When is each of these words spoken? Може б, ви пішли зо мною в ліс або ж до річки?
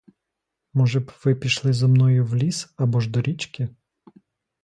Може 0.73 0.99
б, 0.99 1.11
ви 1.25 1.35
пішли 1.35 1.73
зо 1.73 1.87
мною 1.87 2.25
в 2.25 2.35
ліс 2.35 2.73
або 2.77 2.99
ж 2.99 3.09
до 3.09 3.21
річки? 3.21 3.69